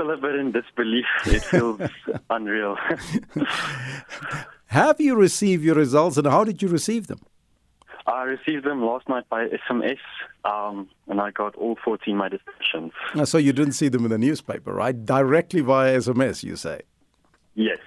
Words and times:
still 0.00 0.10
a 0.10 0.16
bit 0.16 0.34
in 0.34 0.52
disbelief. 0.52 1.04
It 1.26 1.42
feels 1.44 1.80
unreal. 2.30 2.76
Have 4.66 5.00
you 5.00 5.16
received 5.16 5.62
your 5.64 5.74
results 5.74 6.16
and 6.16 6.26
how 6.26 6.44
did 6.44 6.62
you 6.62 6.68
receive 6.68 7.06
them? 7.06 7.20
I 8.06 8.22
received 8.24 8.64
them 8.64 8.82
last 8.84 9.08
night 9.08 9.28
by 9.28 9.46
SMS, 9.46 9.98
um, 10.44 10.88
and 11.08 11.20
I 11.20 11.30
got 11.30 11.54
all 11.56 11.76
14 11.84 12.16
my 12.16 12.28
distinctions. 12.28 12.92
Uh, 13.14 13.24
So 13.24 13.38
you 13.38 13.52
didn't 13.52 13.74
see 13.74 13.88
them 13.88 14.04
in 14.04 14.10
the 14.10 14.18
newspaper, 14.18 14.72
right? 14.72 15.04
Directly 15.04 15.60
via 15.60 15.96
SMS, 15.98 16.42
you 16.42 16.56
say. 16.56 16.80
Yes. 17.54 17.78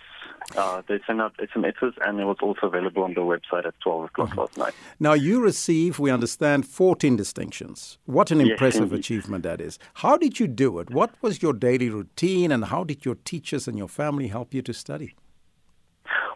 Uh, 0.58 0.82
they 0.88 1.00
sent 1.08 1.22
out 1.22 1.34
SMSs, 1.38 1.94
and 2.06 2.20
it 2.20 2.26
was 2.26 2.38
also 2.42 2.68
available 2.68 3.04
on 3.04 3.14
the 3.14 3.22
website 3.22 3.66
at 3.66 3.74
12 3.82 4.06
o'clock 4.06 4.30
Uh-huh. 4.32 4.42
last 4.42 4.58
night. 4.58 4.74
Now 5.00 5.14
you 5.14 5.42
receive, 5.42 6.00
we 6.00 6.12
understand, 6.12 6.66
14 6.68 7.16
distinctions. 7.16 7.98
What 8.06 8.30
an 8.32 8.40
Yes, 8.40 8.52
impressive 8.52 8.84
indeed. 8.84 9.00
achievement 9.00 9.44
that 9.44 9.62
is. 9.62 9.80
How 9.96 10.18
did 10.18 10.40
you 10.40 10.48
do 10.48 10.80
it? 10.80 10.90
What 10.92 11.12
was 11.22 11.42
your 11.42 11.54
daily 11.54 11.90
routine 11.90 12.52
and 12.52 12.66
how 12.66 12.84
did 12.84 13.06
your 13.06 13.16
teachers 13.16 13.68
and 13.68 13.78
your 13.78 13.88
family 13.88 14.28
help 14.28 14.54
you 14.54 14.62
to 14.64 14.74
study? 14.74 15.16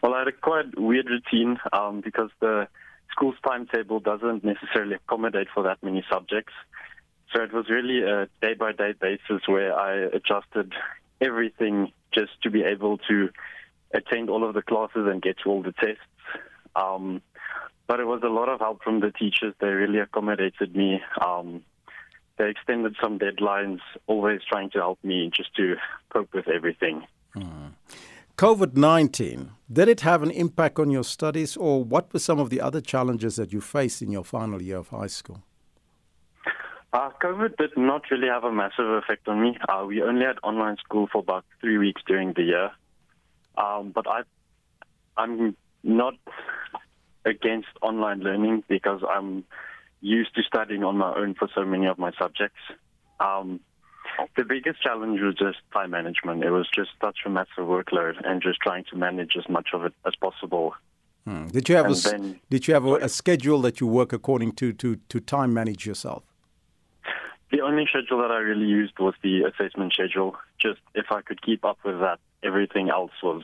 Well, 0.02 0.14
I 0.14 0.20
had 0.20 0.28
a 0.28 0.32
quite 0.32 0.80
weird 0.80 1.08
routine 1.10 1.60
um, 1.74 2.02
because 2.02 2.30
the 2.40 2.68
school's 3.12 3.36
timetable 3.48 4.00
doesn't 4.00 4.44
necessarily 4.44 4.96
accommodate 4.96 5.48
for 5.54 5.64
that 5.64 5.82
many 5.84 6.04
subjects. 6.10 6.54
So 7.34 7.42
it 7.44 7.52
was 7.52 7.70
really 7.70 8.04
a 8.04 8.28
day 8.42 8.54
by 8.54 8.72
day 8.72 8.94
basis 9.00 9.48
where 9.48 9.78
I 9.78 9.94
adjusted 10.18 10.74
everything 11.20 11.92
just 12.14 12.32
to 12.44 12.50
be 12.50 12.64
able 12.64 13.00
to 13.10 13.30
attend 13.94 14.30
all 14.30 14.48
of 14.48 14.54
the 14.54 14.62
classes 14.62 15.08
and 15.10 15.22
get 15.22 15.38
to 15.44 15.50
all 15.50 15.62
the 15.62 15.74
tests. 15.74 16.02
Um, 16.76 17.22
but 17.88 18.00
it 18.00 18.06
was 18.06 18.22
a 18.24 18.30
lot 18.30 18.50
of 18.50 18.60
help 18.60 18.84
from 18.84 19.00
the 19.00 19.12
teachers. 19.12 19.54
They 19.60 19.68
really 19.68 20.00
accommodated 20.00 20.76
me. 20.76 21.02
Um, 21.26 21.64
they 22.38 22.50
extended 22.50 22.96
some 23.02 23.18
deadlines, 23.18 23.80
always 24.06 24.42
trying 24.48 24.70
to 24.72 24.80
help 24.80 25.00
me 25.04 25.32
just 25.34 25.56
to 25.56 25.76
cope 26.12 26.34
with 26.34 26.48
everything. 26.48 27.04
COVID 28.38 28.78
19, 28.78 29.52
did 29.72 29.88
it 29.88 30.02
have 30.02 30.22
an 30.22 30.30
impact 30.30 30.78
on 30.78 30.92
your 30.92 31.04
studies 31.04 31.58
or 31.58 31.84
what 31.84 32.14
were 32.14 32.20
some 32.20 32.40
of 32.40 32.52
the 32.52 32.62
other 32.62 32.82
challenges 32.82 33.36
that 33.38 33.52
you 33.52 33.62
faced 33.62 34.04
in 34.04 34.12
your 34.12 34.24
final 34.24 34.62
year 34.62 34.78
of 34.78 34.90
high 34.90 35.08
school? 35.08 35.42
Uh, 36.94 37.10
COVID 37.22 37.58
did 37.58 37.72
not 37.76 38.04
really 38.12 38.28
have 38.28 38.44
a 38.44 38.52
massive 38.52 38.88
effect 38.90 39.28
on 39.28 39.42
me. 39.42 39.58
Uh, 39.68 39.86
we 39.88 40.02
only 40.02 40.26
had 40.26 40.38
online 40.44 40.78
school 40.78 41.08
for 41.12 41.20
about 41.20 41.46
three 41.60 41.78
weeks 41.78 42.02
during 42.08 42.34
the 42.34 42.44
year. 42.44 42.72
Um, 43.58 43.92
but 43.94 44.06
I, 44.08 44.22
I'm 45.18 45.56
not 45.84 46.14
against 47.26 47.68
online 47.82 48.20
learning 48.20 48.64
because 48.68 49.02
I'm 49.08 49.44
used 50.02 50.36
to 50.36 50.44
studying 50.44 50.84
on 50.84 50.98
my 50.98 51.14
own 51.16 51.34
for 51.34 51.50
so 51.56 51.66
many 51.66 51.88
of 51.88 51.98
my 51.98 52.12
subjects. 52.20 52.60
Um, 53.20 53.60
the 54.36 54.44
biggest 54.46 54.82
challenge 54.82 55.20
was 55.22 55.36
just 55.36 55.58
time 55.74 55.92
management. 55.92 56.44
It 56.44 56.52
was 56.52 56.68
just 56.74 56.92
such 57.02 57.18
a 57.26 57.30
massive 57.30 57.66
workload 57.66 58.14
and 58.24 58.42
just 58.42 58.60
trying 58.60 58.86
to 58.92 58.96
manage 58.96 59.34
as 59.38 59.50
much 59.50 59.70
of 59.74 59.86
it 59.86 59.94
as 60.06 60.14
possible. 60.16 60.74
Hmm. 61.26 61.48
Did 61.48 61.68
you 61.68 61.76
have, 61.76 61.86
a, 61.88 61.90
And 61.90 61.98
then- 62.04 62.40
did 62.50 62.68
you 62.68 62.74
have 62.74 62.86
a, 62.86 62.96
a 62.96 63.10
schedule 63.10 63.62
that 63.62 63.82
you 63.82 63.88
work 63.88 64.14
according 64.14 64.54
to, 64.54 64.72
to, 64.74 64.96
to 65.10 65.20
time 65.20 65.54
manage 65.54 65.86
yourself? 65.86 66.24
The 67.52 67.62
only 67.62 67.86
schedule 67.88 68.22
that 68.22 68.32
I 68.32 68.40
really 68.40 68.66
used 68.66 69.00
was 69.00 69.14
the 69.24 69.44
assessment 69.44 69.94
schedule. 69.94 70.36
Just 70.60 70.80
if 70.96 71.06
I 71.12 71.22
could 71.22 71.42
keep 71.42 71.64
up 71.64 71.78
with 71.86 72.00
that, 72.00 72.20
everything 72.44 72.90
else 72.90 73.12
was 73.24 73.44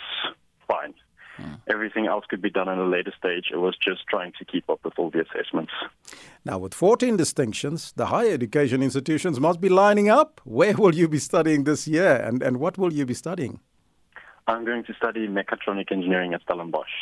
fine. 0.67 0.93
Hmm. 1.37 1.53
Everything 1.67 2.05
else 2.05 2.25
could 2.29 2.41
be 2.41 2.49
done 2.49 2.69
at 2.69 2.77
a 2.77 2.85
later 2.85 3.13
stage. 3.17 3.45
It 3.51 3.57
was 3.57 3.75
just 3.77 4.05
trying 4.07 4.33
to 4.37 4.45
keep 4.45 4.69
up 4.69 4.81
with 4.83 4.93
all 4.97 5.09
the 5.09 5.21
assessments. 5.21 5.71
Now, 6.45 6.59
with 6.59 6.73
14 6.73 7.17
distinctions, 7.17 7.93
the 7.95 8.07
higher 8.07 8.31
education 8.31 8.83
institutions 8.83 9.39
must 9.39 9.59
be 9.59 9.69
lining 9.69 10.09
up. 10.09 10.41
Where 10.43 10.73
will 10.73 10.93
you 10.93 11.07
be 11.07 11.19
studying 11.19 11.63
this 11.63 11.87
year 11.87 12.15
and, 12.17 12.43
and 12.43 12.57
what 12.59 12.77
will 12.77 12.93
you 12.93 13.05
be 13.05 13.13
studying? 13.13 13.61
I'm 14.47 14.65
going 14.65 14.83
to 14.83 14.93
study 14.93 15.27
mechatronic 15.27 15.91
engineering 15.91 16.33
at 16.33 16.41
Stellenbosch. 16.41 16.93